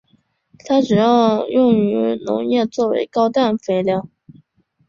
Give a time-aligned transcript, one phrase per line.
[0.65, 4.09] 它主要用于农业作为高氮肥料。